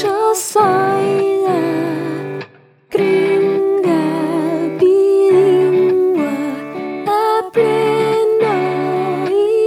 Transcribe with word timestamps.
Yo 0.00 0.34
soy 0.34 1.42
la 1.44 1.60
gringa 2.88 4.00
bilingüe. 4.80 6.32
Aprendo 7.06 8.52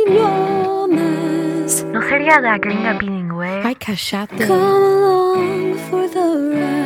idiomas. 0.07 1.83
¿No 1.93 2.01
sería 2.01 2.39
la 2.41 2.57
gringa 2.57 2.93
bilingüe? 2.93 3.61
Ay, 3.63 3.75
cállate. 3.75 4.47
Come 4.47 4.63
along 4.63 5.75
for 5.89 6.09
the 6.09 6.25
ride. 6.55 6.85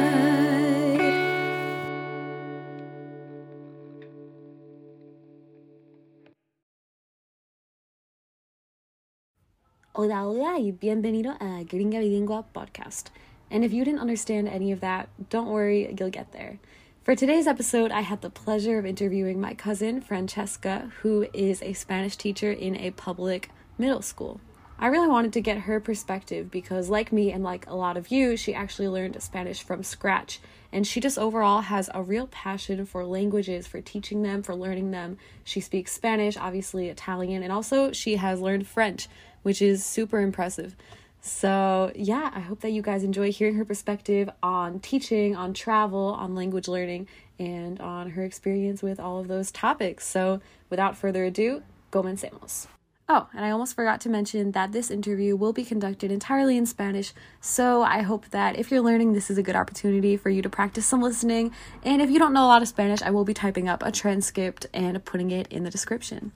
Hola, 9.93 10.27
hola, 10.27 10.59
y 10.59 10.71
bienvenido 10.71 11.35
a 11.39 11.63
Gringa 11.63 11.99
Bilingua 11.99 12.43
podcast. 12.53 13.09
And 13.51 13.65
if 13.65 13.73
you 13.73 13.83
didn't 13.83 14.01
understand 14.01 14.47
any 14.47 14.71
of 14.71 14.79
that, 14.81 15.09
don't 15.29 15.49
worry, 15.49 15.95
you'll 15.97 16.09
get 16.09 16.31
there. 16.31 16.59
For 17.03 17.15
today's 17.15 17.47
episode, 17.47 17.91
I 17.91 18.01
had 18.01 18.21
the 18.21 18.29
pleasure 18.29 18.77
of 18.77 18.85
interviewing 18.85 19.41
my 19.41 19.55
cousin, 19.55 20.01
Francesca, 20.01 20.91
who 21.01 21.27
is 21.33 21.61
a 21.63 21.73
Spanish 21.73 22.15
teacher 22.15 22.51
in 22.51 22.75
a 22.75 22.91
public 22.91 23.49
middle 23.77 24.03
school. 24.03 24.39
I 24.77 24.87
really 24.87 25.07
wanted 25.07 25.33
to 25.33 25.41
get 25.41 25.61
her 25.61 25.79
perspective 25.79 26.51
because, 26.51 26.89
like 26.89 27.11
me 27.11 27.31
and 27.31 27.43
like 27.43 27.67
a 27.67 27.75
lot 27.75 27.97
of 27.97 28.11
you, 28.11 28.37
she 28.37 28.53
actually 28.53 28.87
learned 28.87 29.21
Spanish 29.21 29.63
from 29.63 29.83
scratch. 29.83 30.39
And 30.71 30.85
she 30.85 31.01
just 31.01 31.17
overall 31.17 31.61
has 31.61 31.89
a 31.93 32.03
real 32.03 32.27
passion 32.27 32.85
for 32.85 33.03
languages, 33.05 33.65
for 33.65 33.81
teaching 33.81 34.21
them, 34.21 34.43
for 34.43 34.55
learning 34.55 34.91
them. 34.91 35.17
She 35.43 35.59
speaks 35.59 35.91
Spanish, 35.91 36.37
obviously 36.37 36.89
Italian, 36.89 37.43
and 37.43 37.51
also 37.51 37.91
she 37.91 38.17
has 38.17 38.39
learned 38.39 38.67
French, 38.67 39.09
which 39.41 39.61
is 39.61 39.83
super 39.83 40.21
impressive. 40.21 40.75
So, 41.21 41.91
yeah, 41.95 42.31
I 42.33 42.39
hope 42.39 42.61
that 42.61 42.71
you 42.71 42.81
guys 42.81 43.03
enjoy 43.03 43.31
hearing 43.31 43.55
her 43.55 43.65
perspective 43.65 44.29
on 44.41 44.79
teaching, 44.79 45.35
on 45.35 45.53
travel, 45.53 46.15
on 46.17 46.33
language 46.33 46.67
learning, 46.67 47.07
and 47.37 47.79
on 47.81 48.11
her 48.11 48.23
experience 48.23 48.81
with 48.81 48.99
all 48.99 49.19
of 49.19 49.27
those 49.27 49.51
topics. 49.51 50.07
So, 50.07 50.41
without 50.69 50.95
further 50.95 51.25
ado, 51.25 51.63
comencemos. 51.91 52.67
Oh, 53.11 53.27
and 53.33 53.43
I 53.43 53.49
almost 53.49 53.75
forgot 53.75 53.99
to 54.01 54.09
mention 54.09 54.51
that 54.51 54.71
this 54.71 54.91
interview 54.91 55.35
will 55.35 55.51
be 55.51 55.65
conducted 55.65 56.11
entirely 56.11 56.57
in 56.57 56.67
Spanish, 56.67 57.11
so 57.41 57.81
I 57.81 58.03
hope 58.03 58.29
that 58.29 58.55
if 58.59 58.69
you're 58.69 58.81
learning, 58.81 59.13
this 59.13 59.31
is 59.31 59.37
a 59.39 59.41
good 59.41 59.55
opportunity 59.55 60.15
for 60.15 60.29
you 60.29 60.43
to 60.43 60.49
practice 60.49 60.85
some 60.85 61.01
listening. 61.01 61.51
And 61.83 62.03
if 62.03 62.11
you 62.11 62.19
don't 62.19 62.33
know 62.33 62.45
a 62.45 62.45
lot 62.45 62.61
of 62.61 62.67
Spanish, 62.67 63.01
I 63.01 63.09
will 63.09 63.25
be 63.25 63.33
typing 63.33 63.67
up 63.67 63.81
a 63.81 63.91
transcript 63.91 64.67
and 64.75 65.03
putting 65.03 65.31
it 65.31 65.47
in 65.47 65.63
the 65.63 65.71
description. 65.71 66.33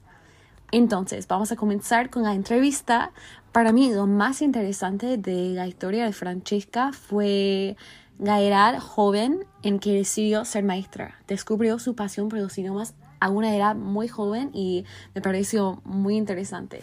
Entonces, 0.73 1.27
vamos 1.27 1.51
a 1.51 1.55
comenzar 1.55 2.09
con 2.09 2.23
la 2.23 2.33
entrevista. 2.33 3.11
Para 3.51 3.71
mí, 3.71 3.93
lo 3.93 4.07
más 4.07 4.41
interesante 4.41 5.17
de 5.17 5.49
la 5.49 5.67
historia 5.67 6.03
de 6.03 6.13
Francesca 6.13 6.91
fue 6.93 7.77
la 8.17 8.41
edad 8.41 8.79
joven 8.79 9.45
en 9.61 9.77
que 9.77 9.93
decidió 9.93 10.45
ser 10.45 10.63
maestra. 10.63 11.19
Descubrió 11.27 11.77
su 11.77 11.95
pasión 11.95 12.27
por 12.27 12.39
los 12.39 12.57
idiomas 12.57 12.95
a 13.19 13.29
una 13.29 13.55
edad 13.55 13.75
muy 13.75 14.07
joven 14.07 14.49
y 14.51 14.83
me 15.13 15.21
pareció 15.21 15.79
muy 15.85 16.17
interesante. 16.17 16.81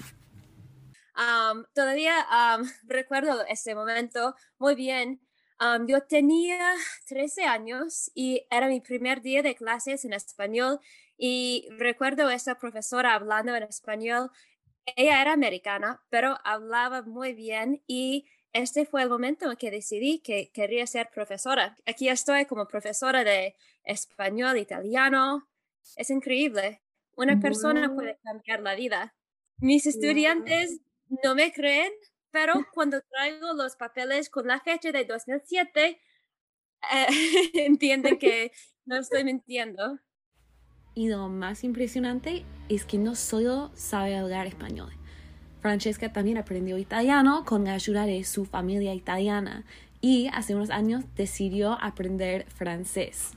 Um, 1.16 1.64
todavía 1.74 2.14
um, 2.30 2.68
recuerdo 2.86 3.44
ese 3.48 3.74
momento 3.74 4.36
muy 4.60 4.76
bien. 4.76 5.20
Um, 5.60 5.86
yo 5.86 6.00
tenía 6.00 6.74
13 7.06 7.44
años 7.44 8.10
y 8.14 8.46
era 8.50 8.66
mi 8.66 8.80
primer 8.80 9.20
día 9.20 9.42
de 9.42 9.54
clases 9.54 10.06
en 10.06 10.14
español 10.14 10.80
y 11.18 11.68
recuerdo 11.76 12.28
a 12.28 12.34
esa 12.34 12.54
profesora 12.54 13.14
hablando 13.14 13.54
en 13.54 13.64
español. 13.64 14.30
Ella 14.96 15.20
era 15.20 15.34
americana, 15.34 16.02
pero 16.08 16.38
hablaba 16.44 17.02
muy 17.02 17.34
bien 17.34 17.82
y 17.86 18.24
este 18.54 18.86
fue 18.86 19.02
el 19.02 19.10
momento 19.10 19.50
en 19.50 19.56
que 19.58 19.70
decidí 19.70 20.20
que 20.20 20.50
quería 20.50 20.86
ser 20.86 21.10
profesora. 21.12 21.76
Aquí 21.86 22.08
estoy 22.08 22.46
como 22.46 22.66
profesora 22.66 23.22
de 23.22 23.54
español, 23.84 24.56
italiano. 24.56 25.46
Es 25.96 26.08
increíble. 26.08 26.80
Una 27.16 27.38
persona 27.38 27.94
puede 27.94 28.18
cambiar 28.24 28.60
la 28.60 28.74
vida. 28.74 29.14
Mis 29.58 29.84
estudiantes 29.84 30.80
no 31.22 31.34
me 31.34 31.52
creen, 31.52 31.92
pero 32.30 32.54
cuando 32.74 33.00
traigo 33.02 33.52
los 33.54 33.76
papeles 33.76 34.30
con 34.30 34.46
la 34.46 34.60
fecha 34.60 34.92
de 34.92 35.04
2007, 35.04 36.00
eh, 36.92 37.06
entienden 37.54 38.18
que 38.18 38.52
no 38.84 38.98
estoy 38.98 39.24
mintiendo. 39.24 39.98
Y 40.94 41.08
lo 41.08 41.28
más 41.28 41.62
impresionante 41.64 42.44
es 42.68 42.84
que 42.84 42.98
no 42.98 43.14
solo 43.14 43.70
sabe 43.74 44.16
hablar 44.16 44.46
español. 44.46 44.90
Francesca 45.60 46.12
también 46.12 46.38
aprendió 46.38 46.78
italiano 46.78 47.44
con 47.44 47.64
la 47.64 47.74
ayuda 47.74 48.06
de 48.06 48.24
su 48.24 48.44
familia 48.46 48.94
italiana 48.94 49.64
y 50.00 50.28
hace 50.32 50.54
unos 50.54 50.70
años 50.70 51.04
decidió 51.14 51.78
aprender 51.80 52.46
francés. 52.50 53.32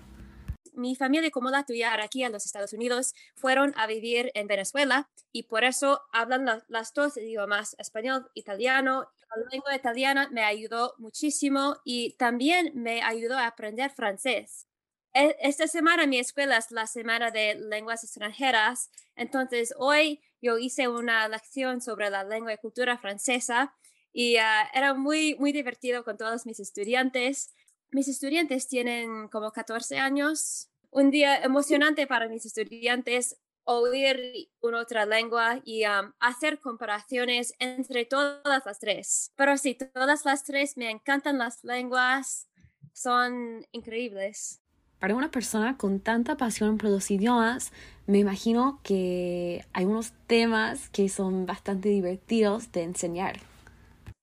Mi 0.76 0.96
familia, 0.96 1.32
como 1.32 1.50
la 1.50 1.66
tuya, 1.66 1.94
aquí 2.02 2.24
a 2.24 2.30
los 2.30 2.46
Estados 2.46 2.74
Unidos, 2.74 3.14
fueron 3.36 3.74
a 3.78 3.88
vivir 3.88 4.32
en 4.36 4.48
Venezuela 4.48 5.10
y 5.32 5.44
por 5.44 5.64
eso 5.64 6.02
hablan 6.12 6.46
la- 6.46 6.64
las 6.68 6.94
dos 6.94 7.18
idiomas, 7.18 7.76
español, 7.80 8.30
italiano. 8.34 9.08
La 9.36 9.44
lengua 9.52 9.76
italiana 9.76 10.30
me 10.32 10.44
ayudó 10.44 10.94
muchísimo 10.98 11.78
y 11.86 12.16
también 12.18 12.72
me 12.76 13.02
ayudó 13.02 13.38
a 13.38 13.48
aprender 13.48 13.92
francés. 13.92 14.68
E- 15.14 15.36
Esta 15.40 15.68
semana 15.68 16.08
mi 16.08 16.18
escuela 16.20 16.58
es 16.58 16.72
la 16.72 16.88
semana 16.88 17.32
de 17.32 17.56
lenguas 17.56 18.04
extranjeras, 18.04 18.90
entonces 19.16 19.74
hoy 19.78 20.22
yo 20.42 20.58
hice 20.58 20.88
una 20.88 21.28
lección 21.28 21.82
sobre 21.82 22.10
la 22.10 22.24
lengua 22.24 22.54
y 22.54 22.58
cultura 22.58 22.98
francesa 22.98 23.76
y 24.12 24.38
ah, 24.38 24.70
era 24.74 24.94
muy, 24.94 25.36
muy 25.40 25.52
divertido 25.52 26.04
con 26.04 26.18
todos 26.18 26.46
mis 26.46 26.60
estudiantes. 26.60 27.54
Mis 27.94 28.08
estudiantes 28.08 28.68
tienen 28.68 29.28
como 29.28 29.52
14 29.52 30.00
años. 30.00 30.68
Un 30.90 31.12
día 31.12 31.44
emocionante 31.44 32.08
para 32.08 32.28
mis 32.28 32.44
estudiantes 32.44 33.38
oír 33.66 34.50
una 34.62 34.80
otra 34.80 35.06
lengua 35.06 35.62
y 35.64 35.86
um, 35.86 36.12
hacer 36.20 36.60
comparaciones 36.60 37.54
entre 37.60 38.06
todas 38.06 38.42
las 38.66 38.80
tres. 38.80 39.32
Pero 39.36 39.58
sí, 39.58 39.76
todas 39.76 40.26
las 40.26 40.44
tres 40.44 40.76
me 40.76 40.90
encantan 40.90 41.38
las 41.38 41.64
lenguas, 41.64 42.48
son 42.94 43.64
increíbles. 43.72 44.60
Para 44.98 45.14
una 45.14 45.30
persona 45.30 45.78
con 45.78 46.00
tanta 46.00 46.36
pasión 46.36 46.80
por 46.80 46.90
los 46.90 47.12
idiomas, 47.12 47.72
me 48.08 48.18
imagino 48.18 48.80
que 48.82 49.66
hay 49.72 49.86
unos 49.86 50.14
temas 50.26 50.90
que 50.90 51.10
son 51.10 51.46
bastante 51.46 51.90
divertidos 51.90 52.72
de 52.72 52.82
enseñar. 52.82 53.53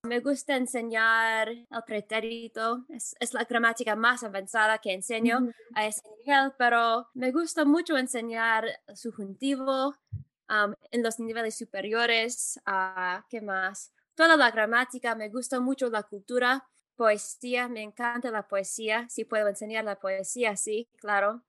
Me 0.03 0.21
gusta 0.21 0.57
enseñar 0.57 1.51
el 1.51 1.83
pretérito, 1.87 2.87
es, 2.89 3.15
es 3.21 3.35
la 3.35 3.45
gramática 3.45 3.95
más 3.97 4.23
avanzada 4.23 4.79
que 4.79 4.95
enseño 4.95 5.53
a 5.75 5.87
ese 5.87 6.01
nivel, 6.25 6.53
pero 6.57 7.09
me 7.13 7.31
gusta 7.33 7.67
mucho 7.67 7.99
enseñar 7.99 8.65
el 8.87 8.97
subjuntivo 8.97 9.89
um, 10.49 10.75
en 10.91 11.03
los 11.03 11.21
niveles 11.21 11.59
superiores. 11.59 12.59
ah, 12.65 13.27
¿Qué 13.29 13.43
más? 13.43 13.93
Toda 14.15 14.39
la 14.39 14.51
gramática, 14.51 15.15
me 15.15 15.29
gusta 15.29 15.61
mucho 15.61 15.91
la 15.91 16.03
cultura, 16.03 16.67
poesía, 16.97 17.69
me 17.69 17.83
encanta 17.83 18.31
la 18.31 18.49
poesía, 18.49 19.07
si 19.11 19.27
puedo 19.27 19.49
enseñar 19.49 19.85
la 19.85 20.01
poesía, 20.01 20.57
sí, 20.57 20.89
claro. 20.97 21.43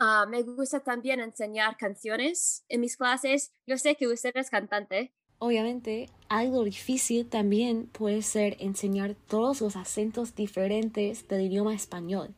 Ah, 0.00 0.26
me 0.28 0.42
gusta 0.42 0.80
también 0.80 1.20
enseñar 1.20 1.76
canciones 1.76 2.64
en 2.68 2.80
mis 2.80 2.96
clases. 2.96 3.52
Yo 3.66 3.78
sé 3.78 3.94
que 3.94 4.08
usted 4.08 4.32
es 4.34 4.50
cantante. 4.50 5.14
Obviamente, 5.38 6.08
algo 6.28 6.64
difícil 6.64 7.28
también 7.28 7.86
puede 7.86 8.22
ser 8.22 8.56
enseñar 8.60 9.14
todos 9.14 9.60
los 9.60 9.76
acentos 9.76 10.34
diferentes 10.34 11.28
del 11.28 11.42
idioma 11.42 11.74
español. 11.74 12.34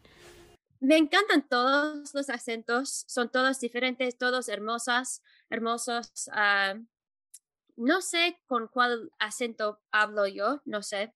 Me 0.81 0.97
encantan 0.97 1.49
todos 1.49 2.15
los 2.15 2.29
acentos, 2.29 3.05
son 3.07 3.31
todos 3.31 3.61
diferentes, 3.61 4.19
todos 4.19 4.49
hermosas, 4.49 5.23
hermosos. 5.51 6.29
ah, 6.33 6.75
no 7.77 8.01
sé 8.01 8.41
con 8.47 8.69
cuál 8.69 9.11
acento 9.19 9.81
hablo 9.91 10.27
yo, 10.27 10.63
no 10.65 10.83
sé. 10.83 11.15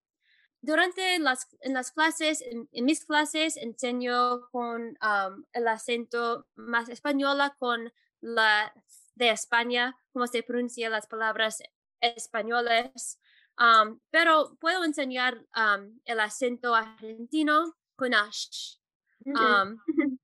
Durante 0.61 1.17
las, 1.19 1.47
en 1.61 1.73
las 1.73 1.91
clases, 1.91 2.41
en, 2.41 2.69
en 2.71 2.85
mis 2.85 3.05
clases, 3.05 3.57
enseño 3.57 4.41
con 4.51 4.95
am, 4.99 5.45
el 5.53 5.67
acento 5.67 6.47
más 6.55 6.89
española, 6.89 7.55
con 7.57 7.91
la 8.21 8.71
de 9.21 9.29
España, 9.29 9.95
cómo 10.11 10.25
se 10.25 10.41
pronuncian 10.41 10.91
las 10.91 11.05
palabras 11.05 11.61
españolas. 12.01 13.19
Am, 13.55 14.01
pero 14.09 14.57
puedo 14.59 14.83
enseñar 14.83 15.45
am, 15.51 16.01
el 16.05 16.19
acento 16.19 16.73
argentino 16.73 17.77
con 17.95 18.15
ash. 18.15 18.77
Um, 19.25 19.77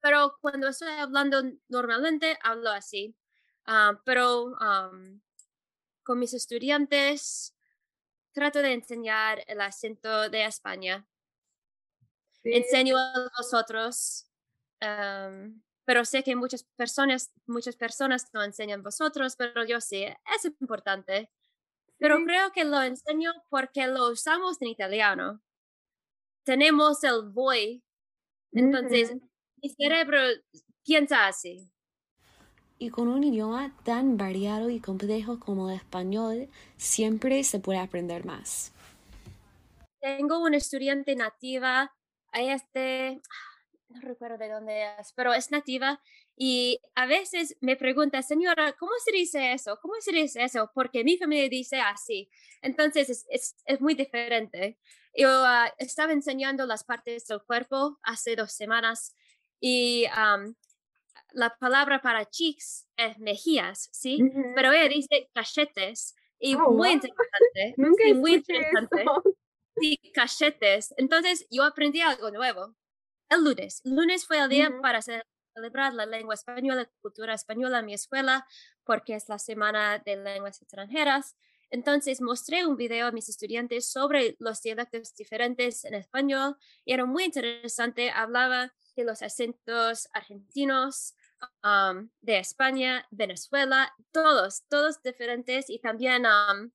pero 0.00 0.36
cuando 0.40 0.68
estoy 0.68 0.90
hablando 0.90 1.42
normalmente, 1.68 2.38
hablo 2.42 2.70
así. 2.70 3.16
Pero 4.04 4.44
um, 4.44 5.20
con 6.04 6.18
mis 6.20 6.32
estudiantes 6.32 7.54
trato 8.32 8.60
de 8.60 8.72
enseñar 8.72 9.42
el 9.48 9.60
acento 9.60 10.30
de 10.30 10.44
España. 10.44 11.06
Enseño 12.44 12.96
a 12.96 13.30
los 13.36 13.52
otros, 13.52 14.30
um, 14.80 15.60
pero 15.88 16.04
sé 16.04 16.22
que 16.22 16.36
muchas 16.36 16.64
personas, 16.76 17.32
muchas 17.46 17.74
personas 17.74 18.28
no 18.34 18.42
enseñan 18.44 18.82
vosotros, 18.82 19.36
pero 19.36 19.64
yo 19.64 19.80
sí, 19.80 20.04
es 20.04 20.44
importante. 20.60 21.30
Pero 21.96 22.22
creo 22.26 22.52
que 22.52 22.66
lo 22.66 22.82
enseño 22.82 23.32
porque 23.48 23.86
lo 23.86 24.10
usamos 24.10 24.60
en 24.60 24.68
italiano. 24.68 25.40
tenemos 26.44 27.02
el 27.04 27.30
voy. 27.30 27.82
Entonces, 28.52 29.16
mi 29.62 29.70
cerebro 29.70 30.18
piensa 30.84 31.26
así. 31.26 31.72
Y 32.78 32.90
con 32.90 33.08
un 33.08 33.24
idioma 33.24 33.74
tan 33.82 34.18
variado 34.18 34.68
y 34.68 34.80
complejo 34.80 35.40
como 35.40 35.70
el 35.70 35.76
español, 35.76 36.50
siempre 36.76 37.42
se 37.44 37.60
puede 37.60 37.78
aprender 37.78 38.26
más. 38.26 38.74
Tengo 40.02 40.38
una 40.40 40.58
estudiante 40.58 41.16
nativa, 41.16 41.96
ella 42.34 42.56
es 42.56 42.72
de, 42.74 43.22
no 43.88 44.00
recuerdo 44.00 44.38
de 44.38 44.48
dónde 44.50 44.84
es, 44.98 45.12
pero 45.14 45.32
es 45.32 45.50
nativa 45.50 46.00
y 46.36 46.80
a 46.94 47.06
veces 47.06 47.56
me 47.60 47.76
pregunta, 47.76 48.22
señora, 48.22 48.74
¿cómo 48.74 48.92
se 49.04 49.12
dice 49.12 49.52
eso? 49.52 49.78
¿Cómo 49.80 49.94
se 50.00 50.12
dice 50.12 50.44
eso? 50.44 50.70
Porque 50.74 51.04
mi 51.04 51.16
familia 51.16 51.48
dice 51.48 51.80
así. 51.80 52.30
Entonces 52.62 53.08
es, 53.10 53.26
es, 53.30 53.56
es 53.64 53.80
muy 53.80 53.94
diferente. 53.94 54.78
Yo 55.14 55.28
ah, 55.30 55.72
estaba 55.78 56.12
enseñando 56.12 56.66
las 56.66 56.84
partes 56.84 57.26
del 57.26 57.42
cuerpo 57.42 57.98
hace 58.02 58.36
dos 58.36 58.52
semanas 58.52 59.16
y 59.60 60.04
am, 60.12 60.54
la 61.32 61.56
palabra 61.58 62.00
para 62.02 62.26
cheeks 62.28 62.88
es 62.96 63.18
mejillas, 63.18 63.88
¿sí? 63.92 64.28
Pero 64.54 64.72
ella 64.72 64.88
dice 64.88 65.30
cachetes 65.34 66.14
y 66.38 66.54
Oh, 66.56 66.70
muy 66.72 66.88
wow. 66.88 66.92
interesante. 66.92 67.74
Nunca 67.76 68.04
sí, 68.04 68.14
muy 68.14 68.34
interesante. 68.34 69.02
eso. 69.02 69.22
Sí, 69.80 69.98
cachetes. 70.14 70.94
Entonces 70.96 71.46
yo 71.50 71.64
aprendí 71.64 72.00
algo 72.00 72.30
nuevo. 72.30 72.74
El 73.28 73.44
lunes. 73.44 73.80
Lunes 73.84 74.26
fue 74.26 74.38
el 74.38 74.48
día 74.48 74.70
para 74.82 75.02
ce- 75.02 75.22
celebrar 75.54 75.92
la 75.94 76.06
lengua 76.06 76.34
española, 76.34 76.90
cultura 77.00 77.34
española 77.34 77.80
en 77.80 77.86
mi 77.86 77.94
escuela, 77.94 78.46
porque 78.84 79.14
es 79.14 79.28
la 79.28 79.38
semana 79.38 79.98
de 79.98 80.16
lenguas 80.16 80.62
extranjeras. 80.62 81.36
Entonces 81.70 82.22
mostré 82.22 82.64
un 82.64 82.76
video 82.76 83.06
a 83.06 83.12
mis 83.12 83.28
estudiantes 83.28 83.90
sobre 83.90 84.36
los 84.38 84.62
dialectos 84.62 85.14
diferentes 85.14 85.84
en 85.84 85.94
español 85.94 86.56
y 86.84 86.94
era 86.94 87.04
muy 87.04 87.24
interesante. 87.24 88.10
Hablaba 88.10 88.72
de 88.96 89.04
los 89.04 89.20
acentos 89.20 90.08
argentinos, 90.12 91.14
um, 91.62 92.08
de 92.22 92.38
España, 92.38 93.06
Venezuela, 93.10 93.94
todos, 94.12 94.64
todos 94.68 95.02
diferentes 95.02 95.68
y 95.68 95.78
también 95.78 96.24
um, 96.24 96.70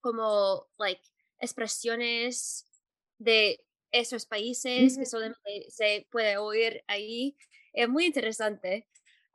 como 0.00 0.68
like 0.78 1.02
expresiones 1.38 2.64
de 3.18 3.60
esos 3.94 4.26
países 4.26 4.98
que 4.98 5.06
solamente 5.06 5.70
se 5.70 6.06
puede 6.10 6.36
oír 6.36 6.82
ahí. 6.88 7.36
Es 7.72 7.88
muy 7.88 8.06
interesante. 8.06 8.88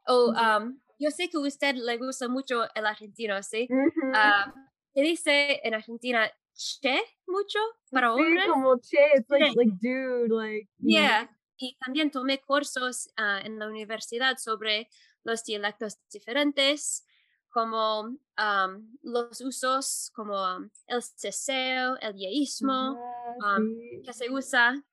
O, 0.05 0.29
Ujú. 0.31 0.39
um, 0.39 0.79
yo 0.99 1.11
sé 1.11 1.29
que 1.29 1.37
a 1.37 1.41
usted 1.41 1.75
le 1.75 1.97
gusta 1.97 2.27
mucho 2.27 2.63
el 2.75 2.85
argentino, 2.85 3.41
¿sí? 3.43 3.67
Ujú. 3.69 4.11
Ah, 4.13 4.53
se 4.93 5.01
dice 5.01 5.61
en 5.63 5.73
Argentina 5.73 6.29
che 6.53 6.99
mucho 7.27 7.59
para 7.91 8.07
Sí, 8.15 8.21
hombres. 8.21 8.47
como 8.47 8.77
che, 8.79 8.97
it's 9.15 9.29
like, 9.29 9.45
Che. 9.51 9.55
like 9.55 9.71
dude, 9.81 10.29
like. 10.29 10.67
you 10.79 10.89
know. 10.91 11.01
Yeah. 11.01 11.29
Y 11.57 11.77
también 11.85 12.11
tomé 12.11 12.39
cursos 12.41 13.09
ah, 13.17 13.39
en 13.43 13.59
la 13.59 13.67
universidad 13.67 14.37
sobre 14.37 14.89
los 15.23 15.43
dialectos 15.43 15.97
diferentes, 16.11 17.05
como 17.49 18.17
am, 18.35 18.97
los 19.03 19.41
usos, 19.41 20.11
como 20.13 20.37
am, 20.37 20.69
el 20.87 21.01
ceseo, 21.03 21.97
el 22.01 22.13
yeísmo, 22.15 22.97
um, 23.39 23.75
sí. 23.75 24.01
que 24.03 24.13
se 24.13 24.29
usa. 24.29 24.83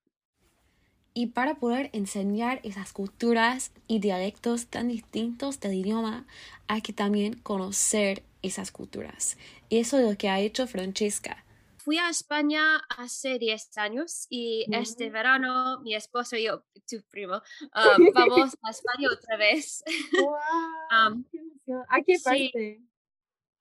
Y 1.14 1.28
para 1.28 1.54
poder 1.54 1.88
enseñar 1.94 2.60
esas 2.62 2.92
culturas 2.92 3.72
y 3.86 4.00
dialectos 4.00 4.66
tan 4.66 4.88
distintos 4.88 5.60
del 5.60 5.74
idioma, 5.74 6.26
hay 6.68 6.82
que 6.82 6.92
también 6.92 7.38
conocer 7.38 8.22
esas 8.42 8.70
culturas. 8.70 9.38
Y 9.68 9.78
eso 9.78 9.98
es 9.98 10.08
lo 10.08 10.16
que 10.18 10.28
ha 10.28 10.40
hecho 10.40 10.66
Francesca. 10.66 11.44
Fui 11.78 11.98
a 11.98 12.08
España 12.08 12.78
hace 12.98 13.38
10 13.38 13.78
años 13.78 14.26
y 14.28 14.66
este 14.72 15.08
verano 15.08 15.80
mi 15.82 15.94
esposo 15.94 16.36
y 16.36 16.44
yo, 16.44 16.64
tu 16.86 17.00
primo, 17.08 17.40
am, 17.72 18.06
vamos 18.14 18.56
a 18.62 18.70
España 18.70 19.08
otra 19.12 19.36
vez. 19.36 19.84
Wow, 20.20 21.24
emoción. 21.36 21.86
¿A 21.88 22.02
qué 22.02 22.18
sí. 22.18 22.24
parte? 22.24 22.82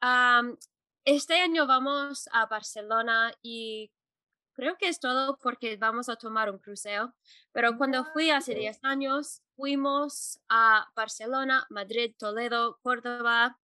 Am, 0.02 0.58
este 1.06 1.36
año 1.36 1.68
vamos 1.68 2.28
a 2.34 2.48
Barcelona 2.48 3.32
y 3.44 3.92
creo 4.56 4.78
que 4.78 4.88
es 4.90 5.00
todo 5.00 5.38
porque 5.40 5.78
vamos 5.78 6.10
a 6.10 6.16
tomar 6.16 6.50
un 6.52 6.60
crucero. 6.60 7.14
Pero 7.52 7.78
cuando 7.78 8.06
fui 8.06 8.30
hace 8.32 8.54
Wow. 8.54 8.62
10 8.62 8.80
años, 8.84 9.44
fuimos 9.56 10.40
a 10.50 10.92
Barcelona, 10.96 11.68
Madrid, 11.70 12.16
Toledo, 12.18 12.80
Córdoba, 12.82 13.60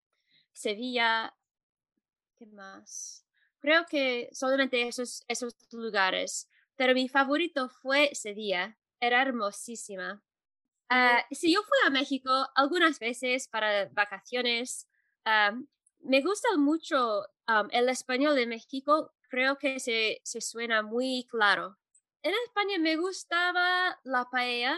Sevilla. 0.54 1.36
¿Qué 2.36 2.46
más? 2.48 3.26
Creo 3.60 3.86
que 3.86 4.30
solamente 4.34 4.88
esos, 4.88 5.24
esos 5.28 5.56
lugares. 5.72 6.50
Pero 6.76 6.94
mi 6.94 7.08
favorito 7.10 7.70
fue 7.70 8.10
Sevilla. 8.14 8.78
Era 9.00 9.22
hermosísima. 9.22 10.24
Ah, 10.90 11.26
si 11.32 11.54
yo 11.54 11.62
fui 11.64 11.78
a 11.86 11.90
México 11.90 12.50
algunas 12.56 13.00
veces 13.00 13.48
para 13.48 13.88
vacaciones, 13.90 14.90
am, 15.24 15.68
me 16.00 16.22
gusta 16.22 16.50
mucho 16.58 17.26
am, 17.46 17.70
el 17.72 17.88
español 17.90 18.36
de 18.36 18.48
México, 18.48 19.14
creo 19.32 19.58
que 19.60 19.80
se, 19.82 20.22
se 20.26 20.42
suena 20.42 20.84
muy 20.84 21.28
claro. 21.32 21.80
En 22.24 22.34
España 22.48 22.80
me 22.80 22.98
gustaba 22.98 24.00
la 24.06 24.26
paella, 24.32 24.78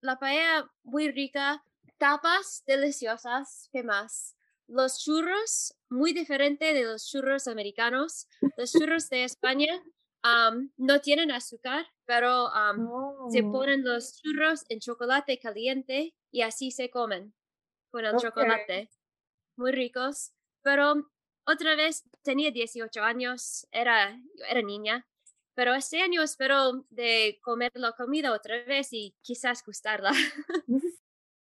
la 0.00 0.18
paella 0.18 0.70
muy 0.84 1.10
rica, 1.10 1.64
tapas 1.98 2.64
deliciosas, 2.66 3.68
¿qué 3.72 3.82
más? 3.84 4.36
Los 4.68 5.00
churros, 5.04 5.74
muy 5.90 6.12
diferente 6.12 6.74
de 6.74 6.84
los 6.84 7.06
churros 7.08 7.48
americanos. 7.48 8.28
Los 8.56 8.76
churros 8.76 9.08
de 9.10 9.24
España 9.24 9.82
am, 10.22 10.72
no 10.76 11.00
tienen 11.00 11.30
azúcar, 11.32 11.86
pero 12.06 12.50
se 13.26 13.44
Oh. 13.44 13.44
ponen 13.44 13.84
los 13.84 14.20
churros 14.22 14.64
en 14.68 14.80
chocolate 14.80 15.38
caliente 15.38 16.16
y 16.30 16.42
así 16.42 16.70
se 16.70 16.90
comen 16.90 17.34
con 17.90 18.04
el 18.06 18.16
Ok. 18.16 18.18
chocolate. 18.18 18.90
Muy 19.56 19.72
ricos. 19.72 20.32
Pero 20.62 21.10
otra 21.48 21.74
vez 21.76 22.04
tenía 22.22 22.50
18 22.50 23.02
años, 23.02 23.66
era, 23.72 24.20
era 24.48 24.62
niña. 24.62 25.06
Pero 25.54 25.74
este 25.74 26.02
año 26.02 26.22
espero 26.22 26.84
de 26.90 27.40
comer 27.42 27.72
la 27.74 27.92
comida 27.92 28.32
otra 28.32 28.62
vez 28.64 28.92
y 28.92 29.16
quizás 29.22 29.64
gustarla. 29.64 30.12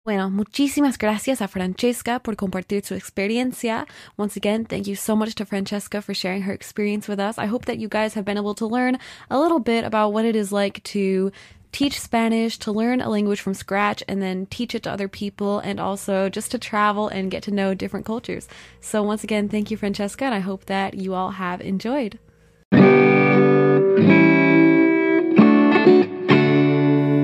Bueno, 0.05 0.31
muchísimas 0.31 0.99
gracias 0.99 1.41
a 1.43 1.47
Francesca 1.47 2.19
por 2.19 2.35
compartir 2.35 2.85
su 2.85 2.95
experiencia. 2.95 3.87
Once 4.17 4.37
again, 4.37 4.67
thank 4.67 4.87
you 4.87 4.97
so 4.97 5.15
much 5.15 5.37
to 5.37 5.47
Francesca 5.47 6.03
for 6.03 6.13
sharing 6.13 6.43
her 6.43 6.53
experience 6.53 7.09
with 7.09 7.21
us. 7.21 7.39
I 7.39 7.47
hope 7.47 7.67
that 7.67 7.79
you 7.79 7.89
guys 7.89 8.17
have 8.17 8.25
been 8.25 8.37
able 8.37 8.57
to 8.57 8.67
learn 8.67 8.99
a 9.31 9.39
little 9.39 9.61
bit 9.61 9.85
about 9.85 10.13
what 10.13 10.25
it 10.25 10.35
is 10.35 10.51
like 10.51 10.83
to 10.95 11.31
teach 11.73 11.99
Spanish, 11.99 12.59
to 12.59 12.71
learn 12.71 13.01
a 13.01 13.09
language 13.09 13.41
from 13.41 13.55
scratch, 13.55 14.03
and 14.07 14.23
then 14.23 14.47
teach 14.47 14.75
it 14.75 14.85
to 14.85 14.91
other 14.93 15.09
people, 15.09 15.59
and 15.59 15.81
also 15.81 16.29
just 16.29 16.51
to 16.53 16.59
travel 16.59 17.09
and 17.09 17.31
get 17.31 17.43
to 17.45 17.51
know 17.51 17.75
different 17.75 18.07
cultures. 18.07 18.47
So, 18.81 19.03
once 19.03 19.25
again, 19.25 19.49
thank 19.49 19.71
you, 19.71 19.77
Francesca, 19.77 20.25
and 20.25 20.35
I 20.35 20.41
hope 20.41 20.67
that 20.67 20.95
you 20.95 21.15
all 21.15 21.31
have 21.33 21.61
enjoyed. 21.61 22.19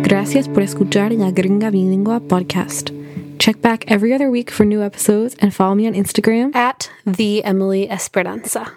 Gracias 0.08 0.48
por 0.48 0.62
escuchar 0.62 1.12
La 1.16 1.30
Gringa 1.30 1.70
Bilingua 1.70 2.20
podcast. 2.20 2.92
Check 3.38 3.60
back 3.60 3.90
every 3.90 4.12
other 4.12 4.30
week 4.30 4.50
for 4.50 4.64
new 4.64 4.82
episodes 4.82 5.36
and 5.38 5.54
follow 5.54 5.74
me 5.74 5.86
on 5.86 5.94
Instagram 5.94 6.54
at 6.56 6.90
the 7.06 7.44
Emily 7.44 7.88
Esperanza. 7.88 8.72